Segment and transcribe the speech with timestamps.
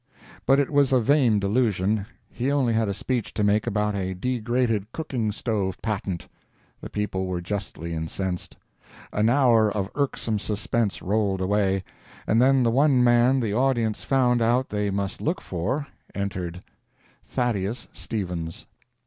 [0.47, 4.91] But it was a vain delusion—he only had a speech to make about a degraded
[4.93, 6.27] cooking stove patent.
[6.81, 8.57] The people were justly incensed.
[9.13, 11.83] An hour of irksome suspense rolled away,
[12.25, 18.65] and then the one man the audience found out they must look for, entered—Thaddeus Stevens.